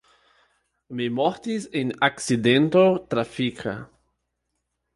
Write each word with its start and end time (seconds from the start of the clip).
Mi 0.99 1.09
mortis 1.17 1.67
en 1.81 1.93
akcidento 2.09 2.81
trafika. 3.13 3.79